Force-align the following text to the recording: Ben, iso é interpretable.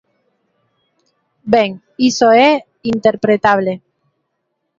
Ben, 1.53 1.69
iso 2.09 2.27
é 2.47 2.49
interpretable. 2.93 3.73